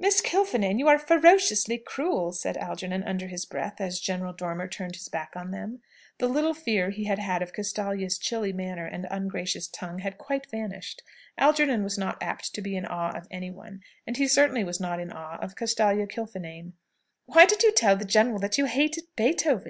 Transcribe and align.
"Miss 0.00 0.22
Kilfinane, 0.22 0.78
you 0.78 0.88
are 0.88 0.98
ferociously 0.98 1.76
cruel!" 1.76 2.32
said 2.32 2.56
Algernon 2.56 3.02
under 3.02 3.26
his 3.26 3.44
breath 3.44 3.78
as 3.78 4.00
General 4.00 4.32
Dormer 4.32 4.68
turned 4.68 4.94
his 4.96 5.10
back 5.10 5.32
on 5.36 5.50
them. 5.50 5.82
The 6.16 6.28
little 6.28 6.54
fear 6.54 6.88
he 6.88 7.04
had 7.04 7.18
had 7.18 7.42
of 7.42 7.52
Castalia's 7.52 8.16
chilly 8.16 8.54
manner 8.54 8.86
and 8.86 9.06
ungracious 9.10 9.68
tongue 9.68 9.98
had 9.98 10.16
quite 10.16 10.50
vanished. 10.50 11.02
Algernon 11.36 11.84
was 11.84 11.98
not 11.98 12.16
apt 12.22 12.54
to 12.54 12.62
be 12.62 12.74
in 12.74 12.86
awe 12.86 13.14
of 13.14 13.28
anyone; 13.30 13.82
and 14.06 14.16
he 14.16 14.26
certainly 14.26 14.64
was 14.64 14.80
not 14.80 14.98
in 14.98 15.12
awe 15.12 15.36
of 15.42 15.56
Castalia 15.56 16.06
Kilfinane. 16.06 16.72
"Why 17.26 17.44
did 17.44 17.62
you 17.62 17.70
tell 17.70 17.96
the 17.96 18.06
general 18.06 18.38
that 18.38 18.56
you 18.56 18.64
hated 18.64 19.04
Beethoven?" 19.14 19.64